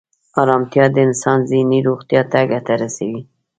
[0.41, 3.21] ارامتیا د انسان ذهني روغتیا ته ګټه رسوي.